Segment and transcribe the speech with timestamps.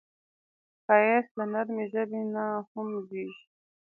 [0.83, 3.41] ښایست له نرمې ژبې نه هم زېږي